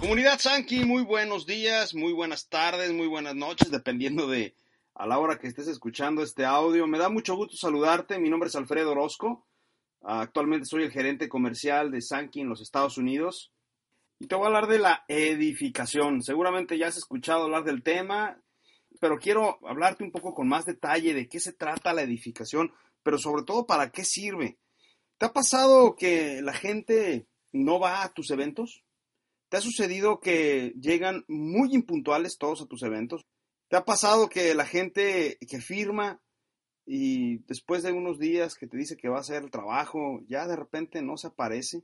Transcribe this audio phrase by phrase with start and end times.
[0.00, 4.56] Comunidad Sanki, muy buenos días, muy buenas tardes, muy buenas noches, dependiendo de
[4.96, 6.88] a la hora que estés escuchando este audio.
[6.88, 8.18] Me da mucho gusto saludarte.
[8.18, 9.46] Mi nombre es Alfredo Orozco.
[10.00, 13.52] Actualmente soy el gerente comercial de Sanki en los Estados Unidos.
[14.18, 16.20] Y te voy a hablar de la edificación.
[16.20, 18.42] Seguramente ya has escuchado hablar del tema
[19.02, 23.18] pero quiero hablarte un poco con más detalle de qué se trata la edificación, pero
[23.18, 24.60] sobre todo para qué sirve.
[25.18, 28.84] ¿Te ha pasado que la gente no va a tus eventos?
[29.48, 33.26] ¿Te ha sucedido que llegan muy impuntuales todos a tus eventos?
[33.66, 36.22] ¿Te ha pasado que la gente que firma
[36.86, 40.46] y después de unos días que te dice que va a hacer el trabajo, ya
[40.46, 41.82] de repente no se aparece?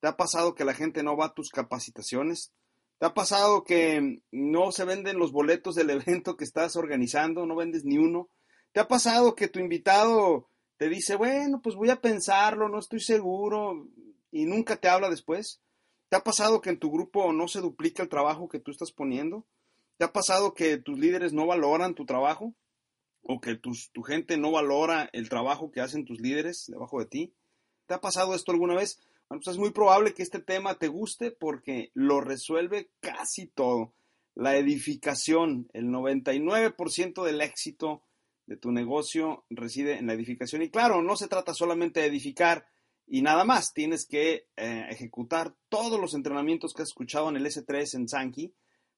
[0.00, 2.52] ¿Te ha pasado que la gente no va a tus capacitaciones?
[3.00, 7.46] ¿Te ha pasado que no se venden los boletos del evento que estás organizando?
[7.46, 8.28] No vendes ni uno.
[8.72, 13.00] ¿Te ha pasado que tu invitado te dice, bueno, pues voy a pensarlo, no estoy
[13.00, 13.88] seguro
[14.30, 15.62] y nunca te habla después?
[16.10, 18.92] ¿Te ha pasado que en tu grupo no se duplica el trabajo que tú estás
[18.92, 19.46] poniendo?
[19.96, 22.54] ¿Te ha pasado que tus líderes no valoran tu trabajo?
[23.22, 27.34] ¿O que tu gente no valora el trabajo que hacen tus líderes debajo de ti?
[27.86, 29.00] ¿Te ha pasado esto alguna vez?
[29.30, 33.94] Bueno, pues es muy probable que este tema te guste porque lo resuelve casi todo.
[34.34, 38.02] La edificación, el 99% del éxito
[38.46, 40.62] de tu negocio reside en la edificación.
[40.62, 42.66] Y claro, no se trata solamente de edificar
[43.06, 43.72] y nada más.
[43.72, 48.52] Tienes que eh, ejecutar todos los entrenamientos que has escuchado en el S3 en Sankey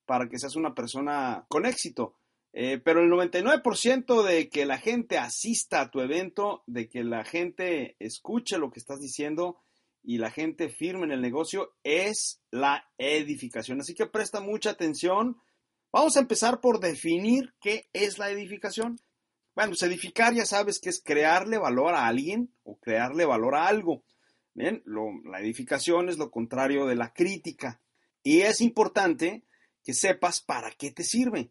[0.06, 2.17] para que seas una persona con éxito.
[2.55, 7.23] Eh, pero el 99% de que la gente asista a tu evento, de que la
[7.23, 9.59] gente escuche lo que estás diciendo,
[10.03, 13.81] y la gente firme en el negocio es la edificación.
[13.81, 15.41] Así que presta mucha atención.
[15.93, 19.01] Vamos a empezar por definir qué es la edificación.
[19.55, 23.67] Bueno, pues edificar ya sabes que es crearle valor a alguien o crearle valor a
[23.67, 24.03] algo.
[24.55, 24.83] Bien,
[25.25, 27.81] la edificación es lo contrario de la crítica.
[28.23, 29.45] Y es importante
[29.85, 31.51] que sepas para qué te sirve.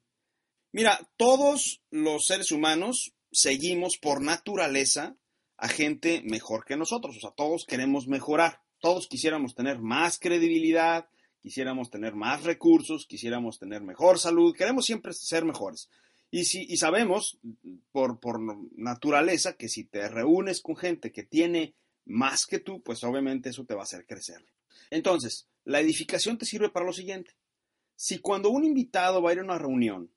[0.72, 5.16] Mira, todos los seres humanos seguimos por naturaleza
[5.61, 7.16] a gente mejor que nosotros.
[7.16, 8.61] O sea, todos queremos mejorar.
[8.79, 11.07] Todos quisiéramos tener más credibilidad,
[11.39, 15.88] quisiéramos tener más recursos, quisiéramos tener mejor salud, queremos siempre ser mejores.
[16.31, 17.38] Y, si, y sabemos
[17.91, 18.39] por, por
[18.75, 23.63] naturaleza que si te reúnes con gente que tiene más que tú, pues obviamente eso
[23.63, 24.43] te va a hacer crecer.
[24.89, 27.35] Entonces, la edificación te sirve para lo siguiente.
[27.95, 30.09] Si cuando un invitado va a ir a una reunión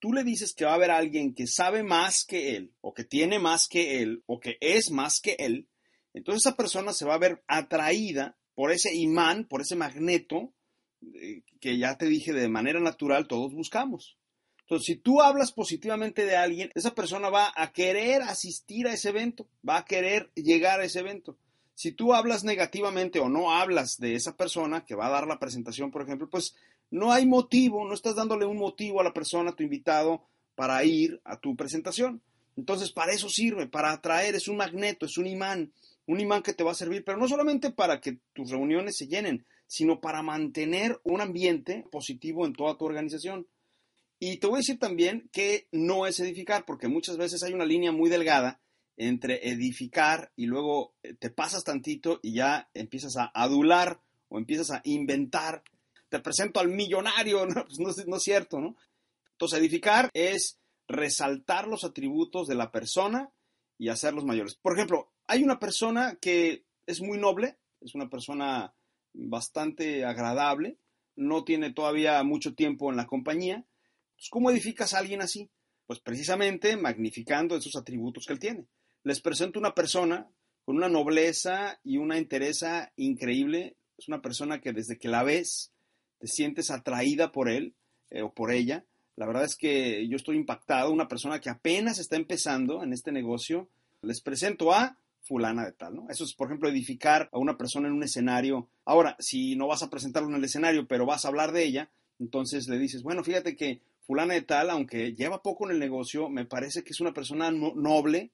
[0.00, 3.04] tú le dices que va a haber alguien que sabe más que él, o que
[3.04, 5.68] tiene más que él, o que es más que él,
[6.14, 10.52] entonces esa persona se va a ver atraída por ese imán, por ese magneto,
[11.14, 14.16] eh, que ya te dije de manera natural todos buscamos.
[14.62, 19.08] Entonces, si tú hablas positivamente de alguien, esa persona va a querer asistir a ese
[19.08, 21.38] evento, va a querer llegar a ese evento.
[21.74, 25.38] Si tú hablas negativamente o no hablas de esa persona que va a dar la
[25.38, 26.54] presentación, por ejemplo, pues
[26.90, 30.84] no hay motivo, no estás dándole un motivo a la persona, a tu invitado, para
[30.84, 32.20] ir a tu presentación.
[32.56, 35.72] Entonces, para eso sirve, para atraer, es un magneto, es un imán,
[36.06, 39.06] un imán que te va a servir, pero no solamente para que tus reuniones se
[39.06, 43.46] llenen, sino para mantener un ambiente positivo en toda tu organización.
[44.18, 47.64] Y te voy a decir también que no es edificar, porque muchas veces hay una
[47.64, 48.60] línea muy delgada
[48.96, 54.70] entre edificar y luego eh, te pasas tantito y ya empiezas a adular o empiezas
[54.72, 55.62] a inventar
[56.10, 58.76] te presento al millonario, no, pues no, es cierto, ¿no?
[59.32, 63.30] Entonces, edificar es resaltar los atributos de la persona
[63.78, 64.56] y hacerlos mayores.
[64.56, 68.74] Por ejemplo, hay una persona que es muy noble, es una persona
[69.14, 70.76] bastante agradable,
[71.16, 73.64] no tiene todavía mucho tiempo en la compañía.
[74.30, 75.48] ¿Cómo edificas a alguien así?
[75.86, 78.66] Pues precisamente magnificando esos atributos que él tiene.
[79.02, 80.28] Les presento una persona
[80.64, 83.76] con una nobleza y una entereza increíble.
[83.96, 85.72] Es una persona que desde que la ves
[86.20, 87.74] te sientes atraída por él
[88.10, 88.84] eh, o por ella.
[89.16, 93.10] La verdad es que yo estoy impactado, una persona que apenas está empezando en este
[93.10, 93.68] negocio,
[94.02, 96.06] les presento a fulana de tal, ¿no?
[96.08, 98.68] Eso es, por ejemplo, edificar a una persona en un escenario.
[98.84, 101.90] Ahora, si no vas a presentarlo en el escenario, pero vas a hablar de ella,
[102.18, 106.28] entonces le dices, bueno, fíjate que fulana de tal, aunque lleva poco en el negocio,
[106.28, 108.30] me parece que es una persona noble,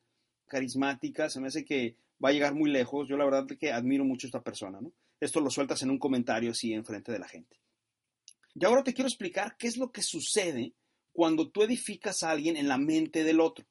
[0.47, 3.09] carismática, se me hace que va a llegar muy lejos.
[3.09, 4.93] Yo la verdad que admiro mucho a esta persona, ¿no?
[5.21, 7.57] Esto lo sueltas en un comentario así enfrente de la gente.
[8.59, 10.75] Y ahora te quiero explicar qué es lo que sucede
[11.13, 13.67] cuando tú edificas a alguien en la mente del otro.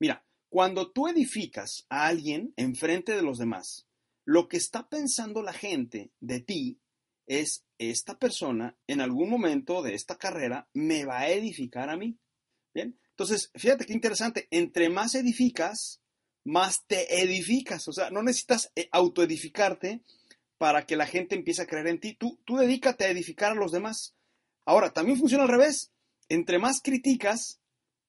[0.00, 3.86] Mira, cuando tú edificas a alguien enfrente de los demás,
[4.24, 6.80] lo que está pensando la gente de ti
[7.26, 12.18] es, esta persona en algún momento de esta carrera me va a edificar a mí.
[12.74, 16.02] Bien, entonces, fíjate qué interesante, entre más edificas,
[16.44, 20.02] más te edificas, o sea, no necesitas eh, autoedificarte
[20.58, 23.56] para que la gente empiece a creer en ti, tú, tú dedícate a edificar a
[23.56, 24.15] los demás.
[24.66, 25.92] Ahora, también funciona al revés,
[26.28, 27.60] entre más criticas,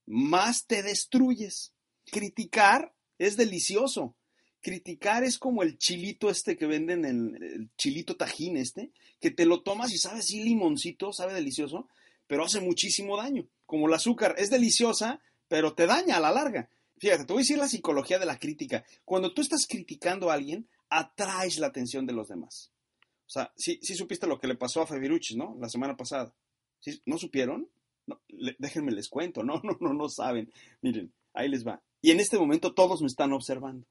[0.07, 1.73] más te destruyes.
[2.05, 4.15] Criticar es delicioso.
[4.61, 9.45] Criticar es como el chilito este que venden, en el chilito tajín este, que te
[9.45, 11.87] lo tomas y sabe así limoncito, sabe delicioso,
[12.25, 13.47] pero hace muchísimo daño.
[13.67, 16.69] Como el azúcar, es deliciosa, pero te daña a la larga.
[16.97, 18.83] Fíjate, te voy a decir la psicología de la crítica.
[19.05, 22.71] Cuando tú estás criticando a alguien, atraes la atención de los demás.
[23.27, 25.55] O sea, sí, sí supiste lo que le pasó a Fabiruchis, ¿no?
[25.59, 26.33] La semana pasada.
[27.05, 27.69] ¿No supieron?
[28.59, 29.43] déjenme les cuento.
[29.43, 30.51] No, no, no, no saben.
[30.81, 31.81] Miren, ahí les va.
[32.01, 33.85] Y en este momento todos me están observando.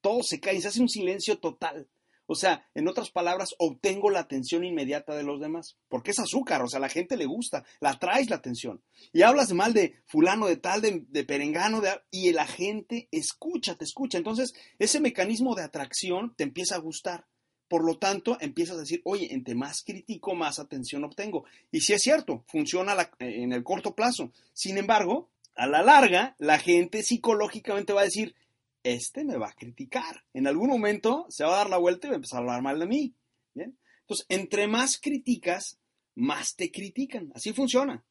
[0.00, 1.88] Todos se caen, se hace un silencio total.
[2.30, 6.62] O sea, en otras palabras, obtengo la atención inmediata de los demás, porque es azúcar,
[6.62, 8.82] o sea, la gente le gusta, la traes la atención.
[9.14, 11.80] Y hablas mal de fulano, de tal, de, perengano,
[12.10, 14.18] y la gente escucha, te escucha.
[14.18, 17.26] Entonces, ese mecanismo de atracción te empieza a gustar.
[17.68, 21.44] Por lo tanto, empiezas a decir, oye, entre más critico, más atención obtengo.
[21.70, 24.32] Y si es cierto, funciona en el corto plazo.
[24.54, 28.34] Sin embargo, a la larga, la gente psicológicamente va a decir,
[28.82, 30.24] este me va a criticar.
[30.32, 32.62] En algún momento se va a dar la vuelta y va a empezar a hablar
[32.62, 33.14] mal de mí.
[33.54, 33.76] ¿Bien?
[34.00, 35.78] Entonces, entre más criticas,
[36.14, 37.30] más te critican.
[37.34, 38.04] Así funciona.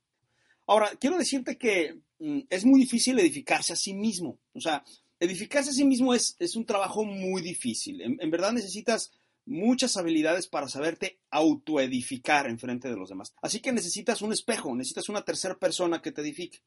[0.68, 4.38] Ahora, quiero decirte que mm, es muy difícil edificarse a sí mismo.
[4.54, 4.84] O sea,
[5.20, 8.02] edificarse a sí mismo es, es un trabajo muy difícil.
[8.02, 9.12] En, en, verdad necesitas
[9.48, 13.34] muchas habilidades para saberte autoedificar en frente de los demás.
[13.42, 16.60] Así que necesitas un espejo, necesitas una tercera persona que te edifique.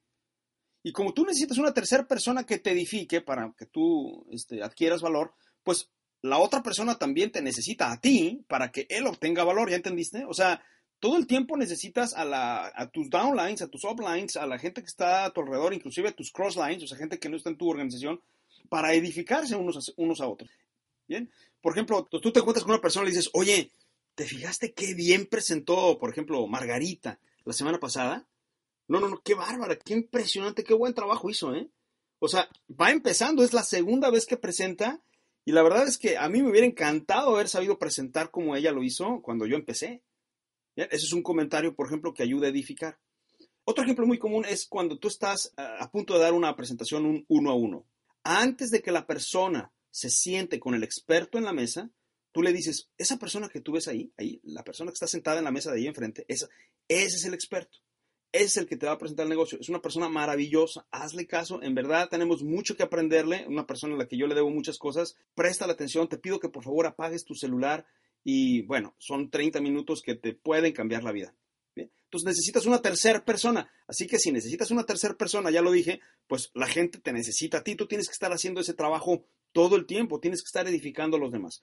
[0.83, 5.03] Y como tú necesitas una tercera persona que te edifique para que tú este, adquieras
[5.03, 5.91] valor, pues
[6.23, 10.25] la otra persona también te necesita a ti para que él obtenga valor, ¿ya entendiste?
[10.25, 10.63] O sea,
[11.01, 15.25] todo el tiempo necesitas a, tus downlines, a tus uplines, a la gente que está
[15.25, 17.69] a tu alrededor, inclusive a tus crosslines, o sea, gente que no está en tu
[17.69, 18.21] organización,
[18.69, 20.51] para edificarse unos a, unos a otros.
[21.09, 21.31] Bien,
[21.61, 23.73] por ejemplo, tú te encuentras con una persona y le dices, oye,
[24.15, 28.29] ¿te fijaste qué bien presentó, por ejemplo, Margarita la semana pasada?
[28.89, 31.71] No, no, no, qué bárbara, qué impresionante, qué buen trabajo hizo, ¿eh?
[32.19, 35.03] O sea, va empezando, es la segunda vez que presenta
[35.45, 38.73] y la verdad es que a mí me hubiera encantado haber sabido presentar como ella
[38.73, 40.03] lo hizo cuando yo empecé.
[40.77, 42.99] Ese es un comentario, por ejemplo, que ayuda a edificar.
[43.65, 47.25] Otro ejemplo muy común es cuando tú estás a punto de dar una presentación un
[47.29, 47.87] uno a uno.
[48.23, 51.91] Antes de que la persona se siente con el experto en la mesa,
[52.33, 55.39] tú le dices, esa persona que tú ves ahí, ahí, la persona que está sentada
[55.39, 56.49] en la mesa de ahí enfrente, esa,
[56.89, 57.79] ese es el experto.
[58.33, 59.59] Es el que te va a presentar el negocio.
[59.61, 63.99] Es una persona maravillosa, hazle caso, en verdad tenemos mucho que aprenderle, una persona a
[63.99, 66.87] la que yo le debo muchas cosas, presta la atención, te pido que por favor
[66.87, 67.87] apagues tu celular
[68.23, 71.35] y bueno, son 30 minutos que te pueden cambiar la vida.
[71.75, 76.01] Entonces necesitas una tercera persona, así que si necesitas una tercera persona, ya lo dije,
[76.27, 79.77] pues la gente te necesita a ti, tú tienes que estar haciendo ese trabajo todo
[79.77, 81.63] el tiempo, tienes que estar edificando a los demás.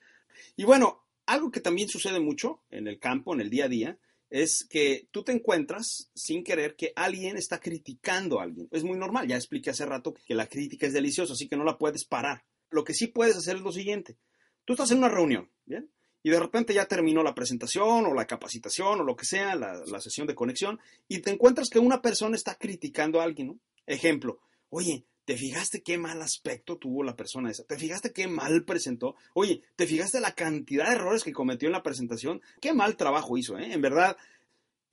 [0.55, 3.99] Y bueno, algo que también sucede mucho en el campo, en el día a día,
[4.29, 8.67] es que tú te encuentras sin querer que alguien está criticando a alguien.
[8.71, 11.63] Es muy normal, ya expliqué hace rato que la crítica es deliciosa, así que no
[11.63, 12.43] la puedes parar.
[12.69, 14.17] Lo que sí puedes hacer es lo siguiente.
[14.65, 15.89] Tú estás en una reunión, ¿bien?
[16.23, 20.01] Y de repente ya terminó la presentación o la capacitación o lo que sea, la,
[20.01, 23.59] sesión de conexión, y te encuentras que una persona está criticando a alguien, ¿no?
[23.85, 27.65] Ejemplo, oye, ¿Te fijaste qué mal aspecto tuvo la persona esa?
[27.65, 29.17] ¿Te fijaste qué mal presentó?
[29.33, 32.41] Oye, ¿te fijaste la cantidad de errores que cometió en la presentación?
[32.61, 33.73] Qué mal trabajo hizo, ¿eh?
[33.73, 34.15] En verdad,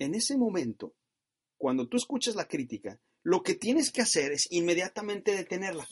[0.00, 0.92] en ese momento,
[1.56, 5.86] cuando tú escuchas la crítica, lo que tienes que hacer es inmediatamente detenerla.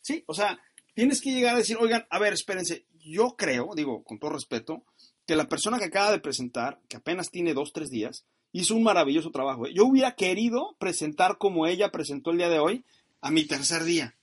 [0.00, 0.24] ¿Sí?
[0.26, 0.58] O sea,
[0.94, 4.84] tienes que llegar a decir, oigan, a ver, espérense, yo creo, digo con todo respeto,
[5.24, 8.82] que la persona que acaba de presentar, que apenas tiene dos, tres días, hizo un
[8.82, 9.68] maravilloso trabajo.
[9.68, 9.72] ¿eh?
[9.72, 12.84] Yo hubiera querido presentar como ella presentó el día de hoy,
[13.22, 14.14] a mi tercer día.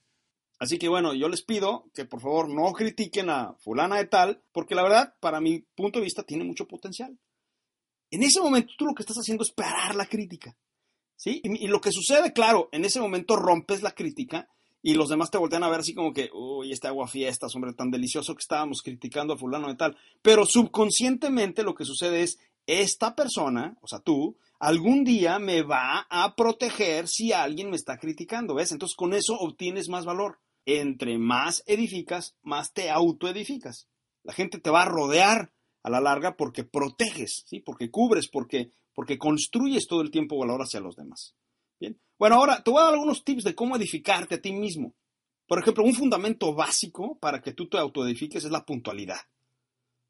[0.60, 4.44] Así que bueno, yo les pido que por favor no critiquen a fulana de tal,
[4.52, 7.18] porque la verdad, para mi punto de vista, tiene mucho potencial.
[8.12, 10.56] En ese momento tú lo que estás haciendo es parar la crítica.
[11.16, 11.42] ¿Sí?
[11.44, 14.48] Y, lo que sucede, claro, en ese momento rompes la crítica
[14.82, 17.74] y los demás te voltean a ver así como que, uy, este agua fiestas, hombre,
[17.74, 19.98] tan delicioso que estábamos criticando a fulano de tal.
[20.22, 22.40] Pero subconscientemente lo que sucede es,
[22.70, 27.98] esta persona, o sea, tú, algún día me va a proteger si alguien me está
[27.98, 28.72] criticando, ¿ves?
[28.72, 30.40] Entonces con eso obtienes más valor.
[30.66, 33.88] Entre más edificas, más te autoedificas.
[34.24, 37.60] La gente te va a rodear a la larga porque proteges, ¿sí?
[37.60, 41.34] Porque cubres, porque, porque construyes todo el tiempo valor hacia los demás.
[41.80, 42.00] Bien.
[42.20, 44.94] Bueno, ahora te voy a dar algunos tips de cómo edificarte a ti mismo.
[45.48, 49.18] Por ejemplo, un fundamento básico para que tú te autoedifiques es la puntualidad.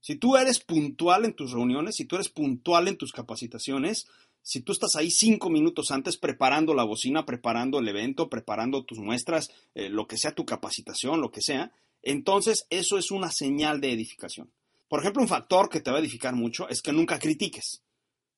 [0.02, 4.08] Si tú eres puntual en tus reuniones, si tú eres puntual en tus capacitaciones,
[4.42, 9.00] si tú estás ahí cinco minutos antes preparando la bocina, preparando el evento, preparando tus
[9.00, 13.82] muestras, eh, lo que sea tu capacitación, lo que sea, entonces eso es una señal
[13.82, 14.52] de edificación.
[14.88, 17.84] Por ejemplo, un factor que te va a edificar mucho es que nunca critiques.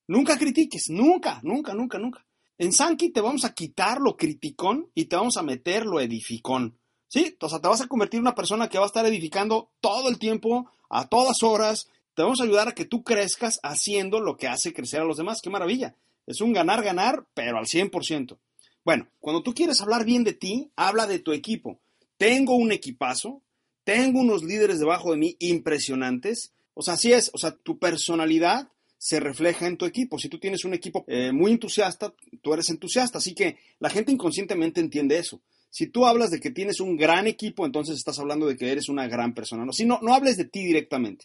[0.08, 2.26] Nunca critiques, nunca, nunca, nunca, nunca.
[2.58, 6.78] En Sankey te vamos a quitar lo criticón y te vamos a meter lo edificón.
[7.08, 7.36] ¿Sí?
[7.40, 10.08] O sea, te vas a convertir en una persona que va a estar edificando todo
[10.08, 11.88] el tiempo, a todas horas.
[12.14, 15.16] Te vamos a ayudar a que tú crezcas haciendo lo que hace crecer a los
[15.16, 15.40] demás.
[15.42, 15.96] ¡Qué maravilla!
[16.26, 18.38] Es un ganar-ganar, pero al 100%.
[18.84, 21.80] Bueno, cuando tú quieres hablar bien de ti, habla de tu equipo.
[22.16, 23.42] Tengo un equipazo,
[23.84, 26.52] tengo unos líderes debajo de mí impresionantes.
[26.74, 28.68] O sea, así es, o sea, tu personalidad
[28.98, 30.18] se refleja en tu equipo.
[30.18, 33.18] Si tú tienes un equipo eh, muy entusiasta, tú eres entusiasta.
[33.18, 35.40] Así que la gente inconscientemente entiende eso.
[35.72, 38.90] Si tú hablas de que tienes un gran equipo, entonces estás hablando de que eres
[38.90, 39.64] una gran persona.
[39.64, 41.24] No, si no, no hables de ti directamente.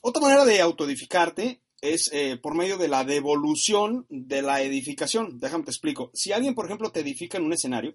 [0.00, 5.38] Otra manera de autoedificarte es eh, por medio de la devolución de la edificación.
[5.38, 6.10] Déjame te explico.
[6.14, 7.94] Si alguien, por ejemplo, te edifica en un escenario,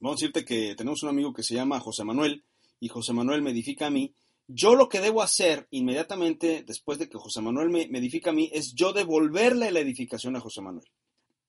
[0.00, 2.42] vamos a decirte que tenemos un amigo que se llama José Manuel
[2.80, 4.12] y José Manuel me edifica a mí.
[4.48, 8.32] Yo lo que debo hacer inmediatamente después de que José Manuel me, me edifica a
[8.32, 10.90] mí es yo devolverle la edificación a José Manuel.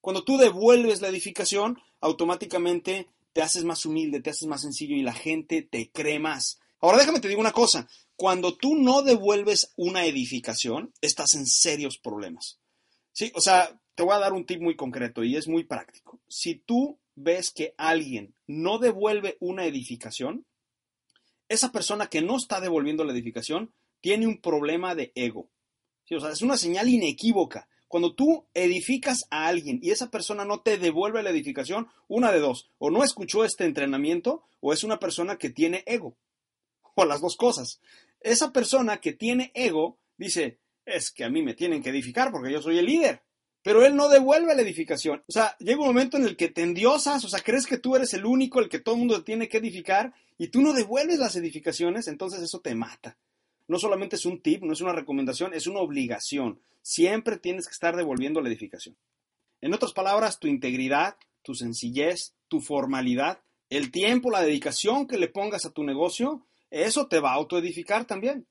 [0.01, 5.01] Cuando tú devuelves la edificación, automáticamente te haces más humilde, te haces más sencillo y
[5.01, 6.59] la gente te cree más.
[6.81, 11.97] Ahora déjame te digo una cosa, cuando tú no devuelves una edificación, estás en serios
[11.97, 12.59] problemas.
[13.13, 16.19] Sí, o sea, te voy a dar un tip muy concreto y es muy práctico.
[16.27, 20.45] Si tú ves que alguien no devuelve una edificación,
[21.47, 25.49] esa persona que no está devolviendo la edificación tiene un problema de ego.
[26.03, 27.68] Sí, o sea, es una señal inequívoca.
[27.89, 32.39] Cuando tú edificas a alguien y esa persona no te devuelve la edificación, una de
[32.39, 36.15] dos, o no escuchó este entrenamiento o es una persona que tiene ego,
[36.95, 37.81] o las dos cosas
[38.21, 42.51] esa persona que tiene ego dice, es que a mí me tienen que edificar porque
[42.51, 43.21] yo soy el líder.
[43.61, 45.21] Pero él no devuelve la edificación.
[45.27, 47.95] O sea, llega un momento en el que te endiosas, o sea, crees que tú
[47.95, 51.19] eres el único, el que todo el mundo tiene que edificar, y tú no devuelves
[51.19, 53.17] las edificaciones, entonces eso te mata.
[53.69, 56.59] No solamente es un tip, no es una recomendación, es una obligación.
[56.81, 58.97] Siempre tienes que estar devolviendo la edificación.
[59.61, 65.27] En otras palabras, tu integridad, tu sencillez, tu formalidad, el tiempo, la dedicación que le
[65.27, 68.47] pongas a tu negocio, eso te va a autoedificar también.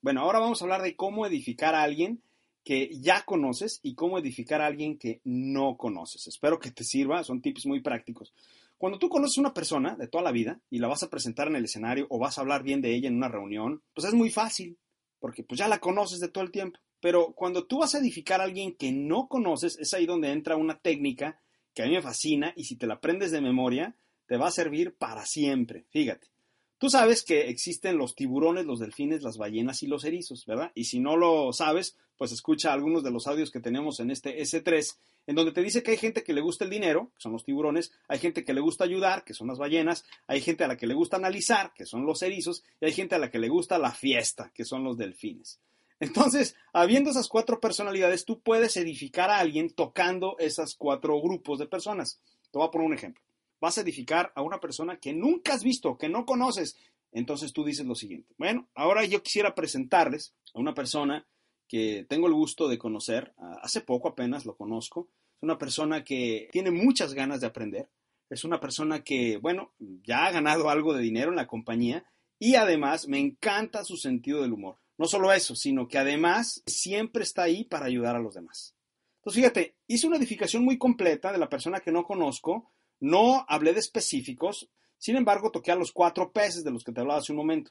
[0.00, 2.22] Bueno, ahora vamos a hablar de cómo edificar a alguien
[2.62, 6.28] que ya conoces y cómo edificar a alguien que no conoces.
[6.28, 8.32] Espero que te sirva, son tips muy prácticos.
[8.78, 11.48] Cuando tú conoces a una persona de toda la vida y la vas a presentar
[11.48, 14.14] en el escenario o vas a hablar bien de ella en una reunión, pues es
[14.14, 14.78] muy fácil,
[15.18, 16.78] porque pues ya la conoces de todo el tiempo.
[17.00, 20.56] Pero cuando tú vas a edificar a alguien que no conoces, es ahí donde entra
[20.56, 21.40] una técnica
[21.74, 24.50] que a mí me fascina y si te la aprendes de memoria, te va a
[24.50, 25.86] servir para siempre.
[25.90, 26.35] Fíjate.
[26.78, 30.72] Tú sabes que existen los tiburones, los delfines, las ballenas y los erizos, ¿verdad?
[30.74, 34.38] Y si no lo sabes, pues escucha algunos de los audios que tenemos en este
[34.42, 37.32] S3, en donde te dice que hay gente que le gusta el dinero, que son
[37.32, 40.68] los tiburones, hay gente que le gusta ayudar, que son las ballenas, hay gente a
[40.68, 43.38] la que le gusta analizar, que son los erizos, y hay gente a la que
[43.38, 45.60] le gusta la fiesta, que son los delfines.
[45.98, 51.66] Entonces, habiendo esas cuatro personalidades, tú puedes edificar a alguien tocando esos cuatro grupos de
[51.66, 52.20] personas.
[52.52, 53.25] Te voy a poner un ejemplo
[53.60, 56.76] vas a edificar a una persona que nunca has visto, que no conoces.
[57.12, 58.34] Entonces tú dices lo siguiente.
[58.36, 61.26] Bueno, ahora yo quisiera presentarles a una persona
[61.68, 63.34] que tengo el gusto de conocer.
[63.62, 65.08] Hace poco apenas lo conozco.
[65.36, 67.88] Es una persona que tiene muchas ganas de aprender.
[68.28, 72.04] Es una persona que, bueno, ya ha ganado algo de dinero en la compañía
[72.38, 74.78] y además me encanta su sentido del humor.
[74.98, 78.74] No solo eso, sino que además siempre está ahí para ayudar a los demás.
[79.18, 83.72] Entonces, fíjate, hice una edificación muy completa de la persona que no conozco, no hablé
[83.72, 87.32] de específicos, sin embargo, toqué a los cuatro peces de los que te hablaba hace
[87.32, 87.70] un momento.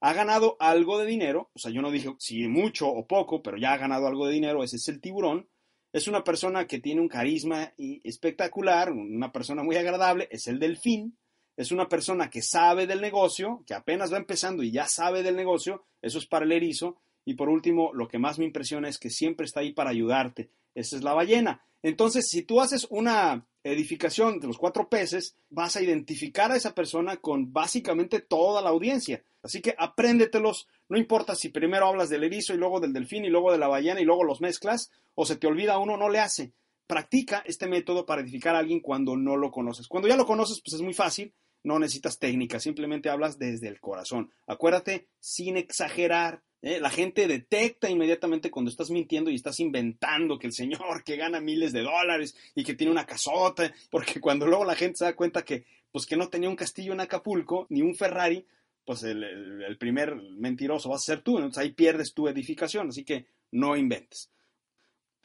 [0.00, 3.56] Ha ganado algo de dinero, o sea, yo no dije si mucho o poco, pero
[3.56, 5.48] ya ha ganado algo de dinero, ese es el tiburón.
[5.92, 11.18] Es una persona que tiene un carisma espectacular, una persona muy agradable, es el delfín.
[11.54, 15.36] Es una persona que sabe del negocio, que apenas va empezando y ya sabe del
[15.36, 16.96] negocio, eso es para el erizo.
[17.24, 20.50] Y por último, lo que más me impresiona es que siempre está ahí para ayudarte.
[20.74, 21.64] Esa es la ballena.
[21.82, 26.74] Entonces, si tú haces una edificación de los cuatro peces, vas a identificar a esa
[26.74, 29.24] persona con básicamente toda la audiencia.
[29.42, 33.30] Así que apréndetelos, no importa si primero hablas del erizo y luego del delfín y
[33.30, 36.20] luego de la ballena y luego los mezclas, o se te olvida uno, no le
[36.20, 36.52] hace.
[36.86, 39.88] Practica este método para edificar a alguien cuando no lo conoces.
[39.88, 41.34] Cuando ya lo conoces, pues es muy fácil,
[41.64, 44.30] no necesitas técnica, simplemente hablas desde el corazón.
[44.46, 46.42] Acuérdate, sin exagerar.
[46.60, 46.80] ¿eh?
[46.80, 51.40] La gente detecta inmediatamente cuando estás mintiendo y estás inventando que el señor que gana
[51.40, 55.16] miles de dólares y que tiene una casota, porque cuando luego la gente se da
[55.16, 58.44] cuenta que, pues que no tenía un castillo en Acapulco ni un Ferrari,
[58.84, 63.26] pues el, primer mentiroso va a ser tú, entonces ahí pierdes tu edificación, así que
[63.52, 64.30] no inventes.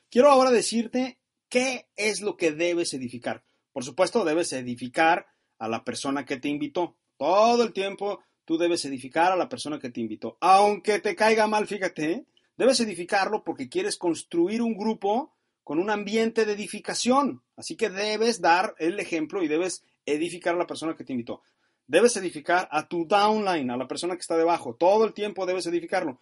[0.10, 1.18] Quiero ahora decirte
[1.50, 3.44] qué es lo que debes edificar.
[3.74, 5.28] Por supuesto, debes edificar
[5.60, 6.96] a la persona que te invitó.
[7.18, 10.38] Todo el tiempo tú debes edificar a la persona que te invitó.
[10.40, 12.26] Aunque te caiga mal, fíjate,
[12.58, 15.34] debes edificarlo porque quieres construir un grupo
[15.64, 17.44] con un ambiente de edificación.
[17.56, 21.42] Así que debes dar el ejemplo y debes edificar a la persona que te invitó.
[21.88, 24.76] Debes edificar a tu downline, a la persona que está debajo.
[24.76, 26.22] Todo el tiempo debes edificarlo.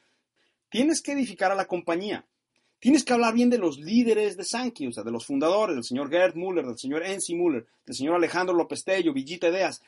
[0.70, 2.26] Tienes que edificar a la compañía.
[2.86, 5.84] Tienes que hablar bien de los líderes de Sankey, o sea, de los fundadores, del
[5.84, 9.82] señor Gerd Müller, del señor Enzi Müller, del señor Alejandro López Tello, Villita Ideas.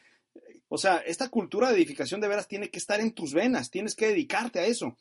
[0.67, 3.93] O sea, esta cultura de edificación de veras tiene que estar en tus venas, tienes
[3.93, 4.97] que dedicarte a eso.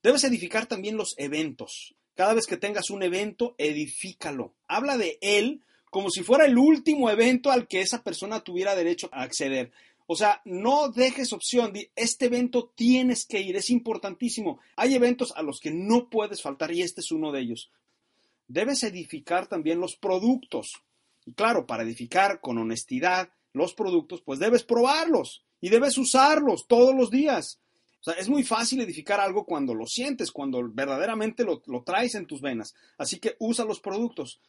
[0.00, 1.96] Debes edificar también los eventos.
[2.14, 4.54] Cada vez que tengas un evento, edifícalo.
[4.68, 9.08] Habla de él como si fuera el último evento al que esa persona tuviera derecho
[9.10, 9.72] a acceder.
[10.06, 11.72] O sea, no dejes opción.
[11.96, 14.60] Este evento tienes que ir, es importantísimo.
[14.76, 17.70] Hay eventos a los que no puedes faltar y este es uno de ellos.
[18.46, 20.82] Debes edificar también los productos.
[21.24, 26.94] Y claro, para edificar con honestidad los productos, pues debes probarlos y debes usarlos todos
[26.94, 27.58] los días.
[28.00, 32.14] O sea, es muy fácil edificar algo cuando lo sientes, cuando verdaderamente lo, lo traes
[32.14, 32.76] en tus venas.
[32.96, 34.40] Así que usa los productos.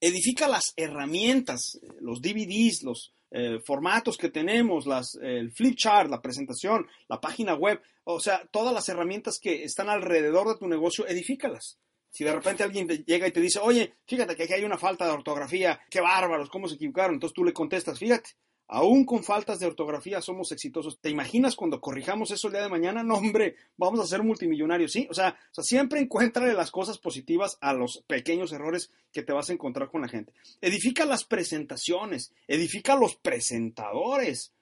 [0.00, 6.22] Edifica las herramientas, los DVDs, los, eh, formatos que tenemos, las, el flip chart, la
[6.22, 11.06] presentación, la página web, o sea, todas las herramientas que están alrededor de tu negocio,
[11.06, 11.78] edifícalas.
[12.10, 15.04] Si de repente alguien llega y te dice, oye, fíjate que aquí hay una falta
[15.04, 18.30] de ortografía, qué bárbaros, cómo se equivocaron, entonces tú le contestas, fíjate,
[18.70, 20.98] Aún con faltas de ortografía somos exitosos.
[21.00, 23.02] ¿Te imaginas cuando corrijamos eso el día de mañana?
[23.02, 25.08] No, hombre, vamos a ser multimillonarios, ¿sí?
[25.10, 29.54] O sea, siempre encuéntrale las cosas positivas a los pequeños errores que te vas a
[29.54, 30.34] encontrar con la gente.
[30.60, 34.52] Edifica las presentaciones, edifica los presentadores.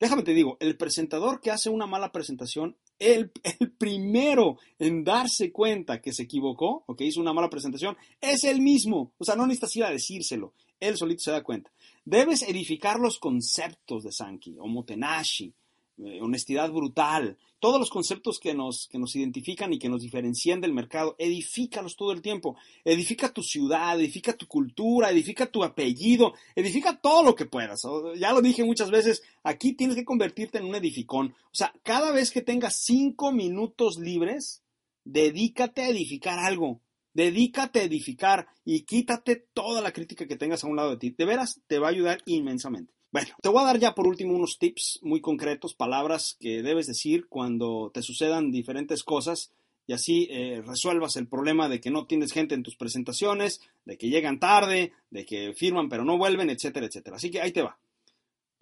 [0.00, 3.30] Déjame te digo, el presentador que hace una mala presentación, el,
[3.60, 8.42] el primero en darse cuenta que se equivocó o que hizo una mala presentación, es
[8.42, 9.12] el mismo.
[9.18, 11.70] O sea, no necesitas ir a decírselo, él solito se da cuenta.
[12.04, 15.54] Debes edificar los conceptos de Sankey, Omotenashi,
[15.98, 20.60] eh, honestidad brutal, todos los conceptos que nos, que nos identifican y que nos diferencian
[20.60, 22.56] del mercado, edifícalos todo el tiempo.
[22.84, 27.82] Edifica tu ciudad, edifica tu cultura, edifica tu apellido, edifica todo lo que puedas.
[28.16, 31.36] Ya lo dije muchas veces, aquí tienes que convertirte en un edificón.
[31.44, 34.64] O sea, cada vez que tengas cinco minutos libres,
[35.04, 36.80] dedícate a edificar algo.
[37.14, 41.14] Dedícate a edificar y quítate toda la crítica que tengas a un lado de ti.
[41.16, 42.94] De veras, te va a ayudar inmensamente.
[43.10, 46.86] Bueno, te voy a dar ya por último unos tips muy concretos, palabras que debes
[46.86, 49.52] decir cuando te sucedan diferentes cosas
[49.86, 53.98] y así eh, resuelvas el problema de que no tienes gente en tus presentaciones, de
[53.98, 57.16] que llegan tarde, de que firman pero no vuelven, etcétera, etcétera.
[57.16, 57.78] Así que ahí te va.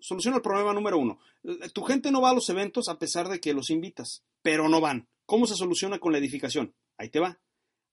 [0.01, 1.21] Soluciona el problema número uno.
[1.73, 4.81] Tu gente no va a los eventos a pesar de que los invitas, pero no
[4.81, 5.07] van.
[5.27, 6.75] ¿Cómo se soluciona con la edificación?
[6.97, 7.39] Ahí te va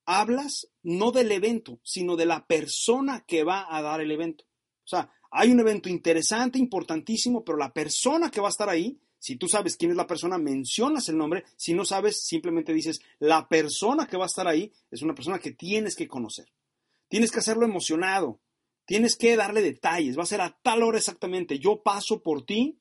[0.07, 4.45] hablas no del evento, sino de la persona que va a dar el evento.
[4.85, 8.97] O sea, hay un evento interesante, importantísimo, pero la persona que va a estar ahí,
[9.19, 13.01] si tú sabes quién es la persona, mencionas el nombre, si no sabes, simplemente dices,
[13.19, 16.47] la persona que va a estar ahí es una persona que tienes que conocer.
[17.09, 18.39] Tienes que hacerlo emocionado,
[18.85, 22.79] tienes que darle detalles, va a ser a tal hora exactamente, yo paso por ti,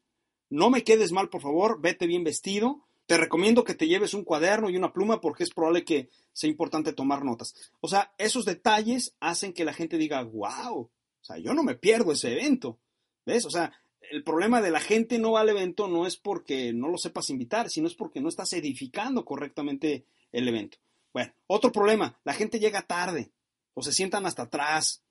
[0.49, 4.25] no me quedes mal, por favor, vete bien vestido, te recomiendo que te lleves un
[4.25, 7.55] cuaderno y una pluma porque es probable que sea importante tomar notas.
[7.81, 10.90] O sea, esos detalles hacen que la gente diga, wow, o
[11.25, 12.79] sea, yo no me pierdo ese evento.
[13.25, 13.45] ¿Ves?
[13.45, 13.73] O sea,
[14.11, 17.31] el problema de la gente no va al evento no es porque no lo sepas
[17.31, 20.79] invitar, sino es porque no estás edificando correctamente el evento.
[21.12, 23.31] Bueno, otro problema, la gente llega tarde,
[23.75, 25.03] o se sientan hasta atrás,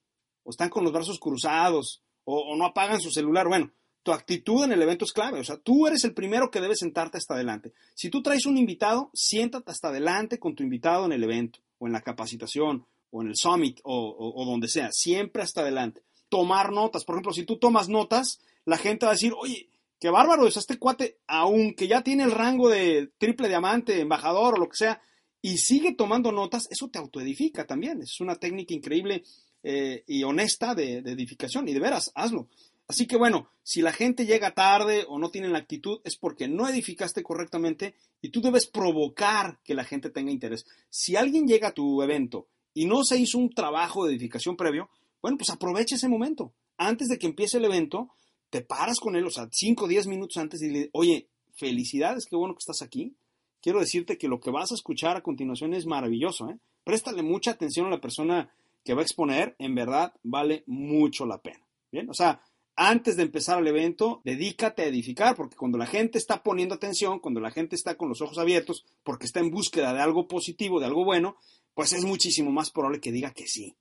[0.43, 3.47] o están con los brazos cruzados, o, o no apagan su celular.
[3.47, 3.71] Bueno,
[4.05, 5.39] tu actitud en el evento es clave.
[5.39, 7.73] O sea, tú eres el primero que debe sentarte hasta adelante.
[7.95, 11.87] Si tú traes un invitado, siéntate hasta adelante con tu invitado en el evento, o
[11.87, 14.89] en la capacitación, o en el summit, o, donde sea.
[14.91, 16.03] Siempre hasta adelante.
[16.29, 17.03] Tomar notas.
[17.03, 20.55] Por ejemplo, si tú tomas notas, la gente va a decir, oye, qué bárbaro es
[20.55, 25.01] este cuate, aunque ya tiene el rango de triple diamante, embajador o lo que sea,
[25.41, 28.03] y sigue tomando notas, eso te autoedifica también.
[28.03, 29.23] Es una técnica increíble
[29.63, 32.49] eh, y honesta de, de, edificación y de veras, hazlo.
[32.87, 36.47] Así que bueno, si la gente llega tarde o no tiene la actitud es porque
[36.47, 40.65] no edificaste correctamente y tú debes provocar que la gente tenga interés.
[40.89, 44.89] Si alguien llega a tu evento y no se hizo un trabajo de edificación previo,
[45.21, 46.53] bueno, pues aprovecha ese momento.
[46.77, 48.09] Antes de que empiece el evento,
[48.51, 52.25] te paras con él, o sea, 5 o 10 minutos antes y le oye, felicidades,
[52.29, 53.15] qué bueno que estás aquí.
[53.61, 56.49] Quiero decirte que lo que vas a escuchar a continuación es maravilloso.
[56.51, 56.59] ¿eh?
[56.83, 61.41] Préstale mucha atención a la persona que va a exponer, en verdad vale mucho la
[61.41, 61.65] pena.
[61.91, 62.41] Bien, o sea,
[62.75, 67.19] antes de empezar el evento, dedícate a edificar, porque cuando la gente está poniendo atención,
[67.19, 70.79] cuando la gente está con los ojos abiertos, porque está en búsqueda de algo positivo,
[70.79, 71.37] de algo bueno,
[71.73, 73.75] pues es muchísimo más probable que diga que sí.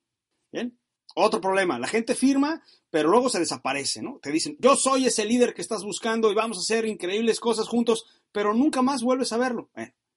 [0.53, 0.79] Bien,
[1.17, 4.19] otro problema, la gente firma, pero luego se desaparece, ¿no?
[4.23, 7.69] Te dicen, yo soy ese líder que estás buscando y vamos a hacer increíbles cosas
[7.69, 9.71] juntos, pero nunca más vuelves a verlo.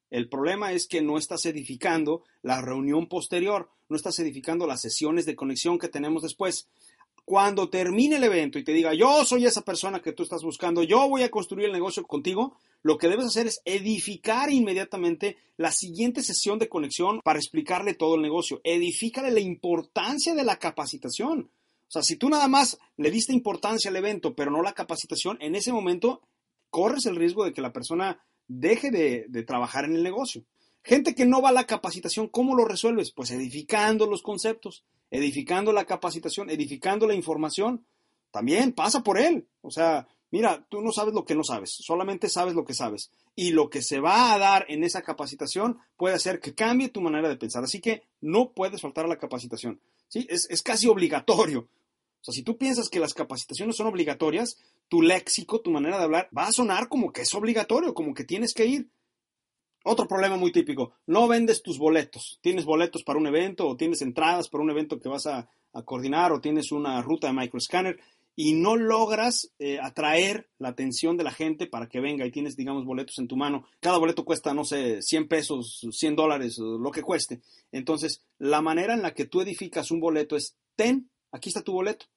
[0.09, 5.25] el problema es que no estás edificando la reunión posterior, no estás edificando las sesiones
[5.25, 6.67] de conexión que tenemos después
[7.27, 10.81] cuando termine el evento y te diga, yo soy esa persona que tú estás buscando,
[10.81, 15.73] yo voy a construir el negocio contigo, lo que debes hacer es edificar inmediatamente la
[15.73, 18.61] siguiente sesión de conexión para explicarle todo el negocio.
[18.63, 21.51] Edifícale la importancia de la capacitación.
[21.89, 25.37] O sea, si tú nada más le diste importancia al evento, pero no la capacitación,
[25.41, 26.21] en ese momento
[26.69, 30.45] corres el riesgo de que la persona deje de, de trabajar en el negocio.
[30.87, 33.11] Gente que no va a la capacitación, ¿cómo lo resuelves?
[33.11, 37.85] Pues edificando los conceptos edificando la capacitación, edificando la información,
[38.31, 39.47] también pasa por él.
[39.61, 43.11] O sea, mira, tú no sabes lo que no sabes, solamente sabes lo que sabes.
[43.35, 47.01] Y lo que se va a dar en esa capacitación puede hacer que cambie tu
[47.01, 47.63] manera de pensar.
[47.63, 49.79] Así que no puedes faltar a la capacitación.
[50.07, 50.25] ¿sí?
[50.29, 51.69] Es, es casi obligatorio.
[52.19, 54.57] O sea, si tú piensas que las capacitaciones son obligatorias,
[54.89, 58.23] tu léxico, tu manera de hablar, va a sonar como que es obligatorio, como que
[58.23, 58.89] tienes que ir.
[59.89, 62.39] Otro problema muy típico, no vendes tus boletos.
[62.41, 65.49] Tienes boletos para un evento o tienes entradas para un evento que vas a,
[65.85, 67.99] coordinar o tienes una ruta de microscanner
[68.35, 72.57] y no logras eh, atraer la atención de la gente para que venga y tienes,
[72.57, 73.65] digamos, boletos en tu mano.
[73.79, 77.39] Cada boleto cuesta, no sé, 100 pesos, 100 dólares, lo que cueste.
[77.71, 81.71] Entonces, la manera en la que tú edificas un boleto es, ten, aquí está tu
[81.71, 82.07] boleto.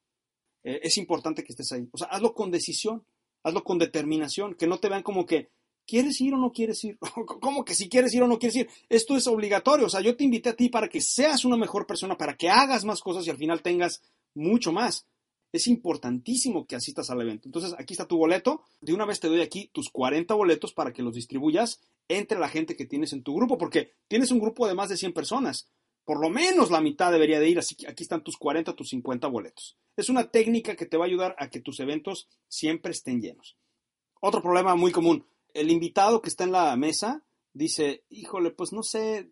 [0.65, 1.87] Eh, es importante que estés ahí.
[1.93, 3.05] O sea, hazlo con decisión,
[3.45, 5.51] hazlo con determinación, que no te vean como que,
[5.87, 6.99] ¿Quieres ir o no quieres ir?
[7.41, 8.69] ¿Cómo que si quieres ir o no quieres ir?
[8.89, 9.87] Esto es obligatorio.
[9.87, 12.49] O sea, yo te invité a ti para que seas una mejor persona, para que
[12.49, 14.03] hagas más cosas y al final tengas
[14.35, 15.07] mucho más.
[15.53, 17.49] Es importantísimo que asistas al evento.
[17.49, 18.63] Entonces, aquí está tu boleto.
[18.81, 22.49] De una vez te doy aquí tus 40 boletos para que los distribuyas entre la
[22.49, 25.69] gente que tienes en tu grupo, porque tienes un grupo de más de 100 personas.
[26.05, 28.89] Por lo menos la mitad debería de ir, así que aquí están tus 40, tus
[28.89, 29.77] 50 boletos.
[29.97, 33.57] Es una técnica que te va a ayudar a que tus eventos siempre estén llenos.
[34.21, 38.83] Otro problema muy común, el invitado que está en la mesa dice, híjole, pues no
[38.83, 39.31] sé,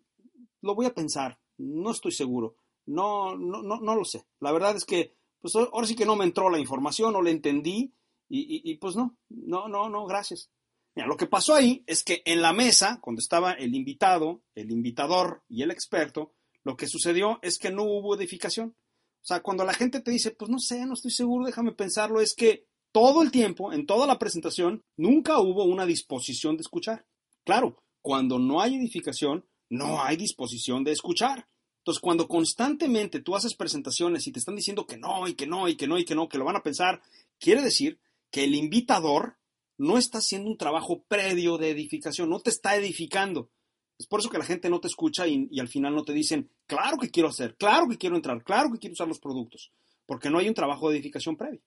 [0.61, 2.55] lo voy a pensar, no estoy seguro,
[2.85, 4.25] no, no, no, no lo sé.
[4.39, 7.29] La verdad es que, pues ahora sí que no me entró la información, no la
[7.29, 7.93] entendí
[8.27, 10.51] y, y, pues no, no, no, no, gracias.
[10.95, 14.71] Mira, lo que pasó ahí es que en la mesa, cuando estaba el invitado, el
[14.71, 18.75] invitador y el experto, lo que sucedió es que no hubo edificación.
[19.21, 22.21] O sea, cuando la gente te dice, pues no sé, no estoy seguro, déjame pensarlo,
[22.21, 27.05] es que todo el tiempo, en toda la presentación, nunca hubo una disposición de escuchar.
[27.43, 31.47] Claro, cuando no hay edificación, no hay disposición de escuchar.
[31.79, 35.67] Entonces, cuando constantemente tú haces presentaciones y te están diciendo que no, y que no,
[35.67, 37.01] y que no, y que no, que lo van a pensar,
[37.39, 37.99] quiere decir
[38.31, 39.37] que el invitador
[39.77, 43.49] no está haciendo un trabajo previo de edificación, no te está edificando.
[43.97, 46.13] Es por eso que la gente no te escucha y, y, al final no te
[46.13, 49.71] dicen, claro que quiero hacer, claro que quiero entrar, claro que quiero usar los productos,
[50.05, 51.61] porque no hay un trabajo de edificación previo.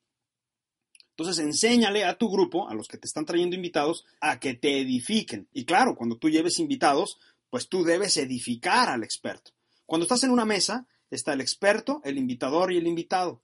[1.23, 4.81] Entonces, enséñale a tu grupo, a los que te están trayendo invitados, a que te
[4.81, 5.49] edifiquen.
[5.53, 9.53] Y claro, cuando tú lleves invitados, pues tú debes edificar al experto.
[9.87, 13.41] Cuando estás en una mesa, está el experto, el invitador y el invitado.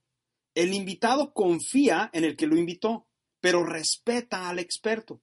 [0.56, 3.06] El invitado confía en el que lo invitó,
[3.40, 5.22] pero respeta al experto.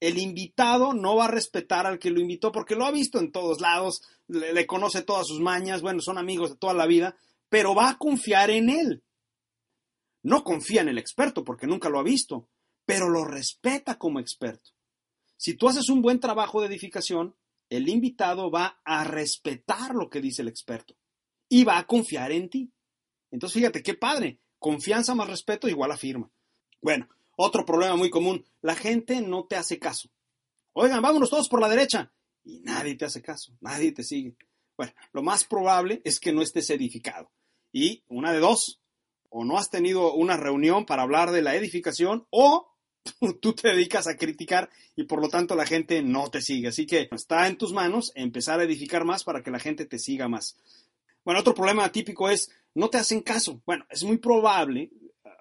[0.00, 3.30] El invitado no va a respetar al que lo invitó porque lo ha visto en
[3.30, 7.16] todos lados, le, conoce todas sus mañas, bueno, son amigos de toda la vida,
[7.48, 9.04] pero va a confiar en él.
[10.26, 12.48] No confía en el experto porque nunca lo ha visto,
[12.84, 14.72] pero lo respeta como experto.
[15.36, 17.36] Si tú haces un buen trabajo de edificación,
[17.70, 20.96] el invitado va a respetar lo que dice el experto
[21.48, 22.72] y va a confiar en ti.
[23.30, 24.40] Entonces, fíjate, qué padre.
[24.58, 26.28] Confianza más respeto igual a firma.
[26.82, 28.44] Bueno, otro problema muy común.
[28.62, 30.10] La gente no te hace caso.
[30.72, 32.12] Oigan, vámonos todos por la derecha.
[32.42, 34.34] Y nadie te hace caso, nadie te sigue.
[34.76, 37.30] Bueno, lo más probable es que no estés edificado.
[37.70, 38.80] Y una de dos,
[39.38, 42.72] o no has tenido una reunión para hablar de la edificación o
[43.42, 46.68] tú te dedicas a criticar y por lo tanto la gente no te sigue.
[46.68, 49.98] Así que está en tus manos empezar a edificar más para que la gente te
[49.98, 50.56] siga más.
[51.22, 53.60] Bueno, otro problema típico es no te hacen caso.
[53.66, 54.90] Bueno, es muy probable,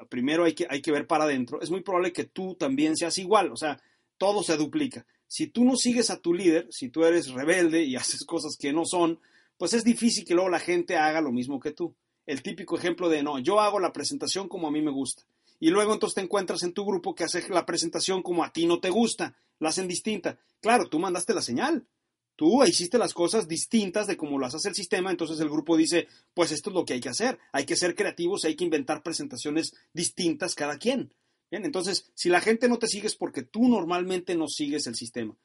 [0.10, 3.17] primero hay que, hay que ver para adentro, es muy probable que tú también seas
[3.17, 3.81] igual, o sea,
[4.17, 5.05] todo se duplica.
[5.25, 8.73] Si tú no sigues a tu líder, si tú eres rebelde y haces cosas que
[8.73, 9.21] no son,
[9.58, 11.95] pues es difícil que luego la gente haga lo mismo que tú.
[12.26, 15.24] El típico ejemplo de, no, yo hago la presentación como a mí me gusta.
[15.60, 18.66] Y luego entonces te encuentras en tu grupo que hace la presentación como a ti
[18.66, 20.38] no te gusta, la hacen distinta.
[20.62, 21.88] Claro, tú mandaste la señal.
[22.36, 26.08] Tú hiciste las cosas distintas de cómo las hace el sistema, entonces el grupo dice,
[26.34, 27.40] pues esto es lo que hay que hacer.
[27.54, 31.14] Hay que ser creativos, hay que inventar presentaciones distintas cada quien.
[31.50, 34.96] Bien, entonces, si la gente no te sigue es porque tú normalmente no sigues el
[34.96, 35.38] sistema.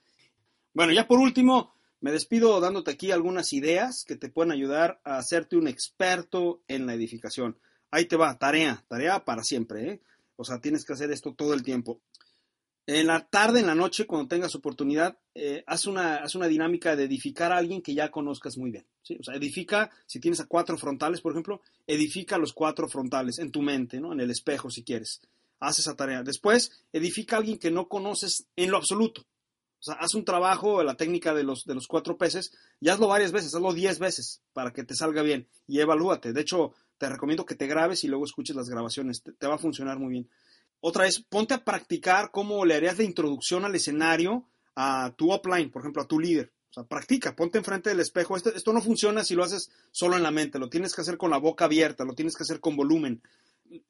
[0.75, 5.19] Bueno, ya por último, me despido dándote aquí algunas ideas que te pueden ayudar a
[5.19, 7.59] hacerte un experto en la edificación.
[7.91, 10.03] Ahí te va, tarea, tarea para siempre, ¿eh?
[10.37, 12.01] O sea, tienes que hacer esto todo el tiempo.
[12.87, 16.97] En la tarde, en la noche, cuando tengas oportunidad, eh, haz, una, haz una dinámica
[16.97, 18.87] de edificar a alguien que ya conozcas muy bien.
[19.19, 23.51] O sea, edifica, si tienes a cuatro frontales, por ejemplo, edifica los cuatro frontales en
[23.51, 24.13] tu mente, ¿no?
[24.13, 25.21] En el espejo, si quieres.
[25.61, 26.23] Haz esa tarea.
[26.23, 29.27] Después, edifica a alguien que no conoces en lo absoluto.
[29.81, 33.09] O sea, haz un trabajo, la técnica de los, de los cuatro peces, y hazlo
[33.09, 36.35] varias veces, hazlo diez veces para que te salga bien y evalúate.
[36.35, 39.59] De hecho, te recomiendo que te grabes y luego escuches las grabaciones, te, va a
[39.59, 40.29] funcionar muy bien.
[40.81, 44.45] Otra es, ponte a practicar cómo le harías la introducción al escenario
[44.77, 46.53] a tu upline, por ejemplo, a tu líder.
[46.71, 48.37] O sea, practica, ponte enfrente del espejo.
[48.37, 51.17] Esto, esto no funciona si lo haces solo en la mente, lo tienes que hacer
[51.17, 53.23] con la boca abierta, lo tienes que hacer con volumen.
[53.71, 53.81] Eh,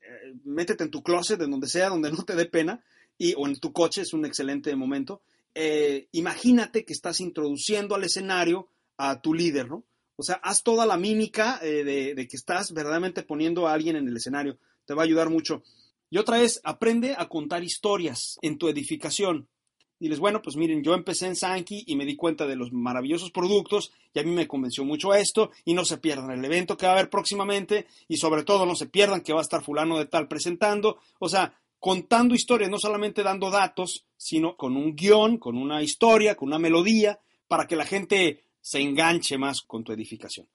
[0.44, 2.82] métete en tu closet, en donde sea, donde no te dé pena,
[3.18, 5.20] y, o en tu coche, es un excelente momento,
[5.54, 9.84] eh, imagínate que estás introduciendo al escenario a tu líder, ¿no?
[10.16, 11.82] O sea, haz toda la mímica eh,
[12.14, 14.58] de, que estás verdaderamente poniendo a alguien en el escenario.
[14.84, 15.62] Te va a ayudar mucho.
[16.10, 19.48] Y otra es, aprende a contar historias en tu edificación.
[19.98, 23.30] Diles, bueno, pues miren, yo empecé en Sankey y me di cuenta de los maravillosos
[23.30, 26.86] productos y a mí me convenció mucho esto y no se pierdan el evento que
[26.86, 29.98] va a haber próximamente y sobre todo no se pierdan que va a estar fulano
[29.98, 30.98] de tal presentando.
[31.18, 36.34] O sea, contando historias, no solamente dando datos, sino con un guion, con una historia,
[36.34, 40.46] con una melodía, para que la gente se enganche más con tu edificación.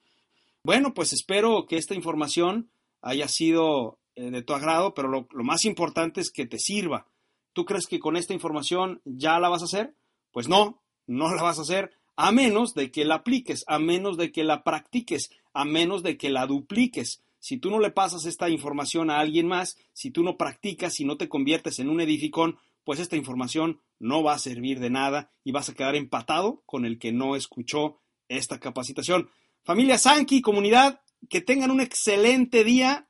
[0.62, 2.70] Bueno, pues espero que esta información
[3.02, 7.08] haya sido eh, de tu agrado, pero lo, lo más importante es que te sirva.
[7.54, 9.96] ¿Tú crees que con esta información ya la vas a hacer?
[10.32, 14.16] Pues no, no la vas a hacer a menos de que la apliques, a menos
[14.16, 17.24] de que la practiques, a menos de que la dupliques.
[17.40, 21.04] Si tú no le pasas esta información a alguien más, si tú no practicas, si
[21.04, 25.32] no te conviertes en un edificón, pues esta información no va a servir de nada
[25.44, 29.30] y vas a quedar empatado con el que no escuchó esta capacitación.
[29.64, 33.10] Familia Sankey, comunidad, que tengan un excelente día,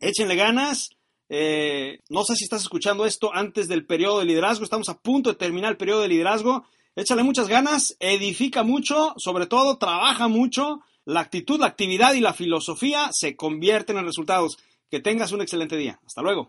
[0.00, 0.90] échenle ganas.
[1.28, 5.30] Eh, no sé si estás escuchando esto antes del periodo de liderazgo, estamos a punto
[5.30, 6.64] de terminar el periodo de liderazgo.
[6.96, 12.34] Échale muchas ganas, edifica mucho, sobre todo trabaja mucho la actitud, la actividad y la
[12.34, 14.58] filosofía se convierten en resultados.
[14.90, 16.00] Que tengas un excelente día.
[16.04, 16.48] Hasta luego.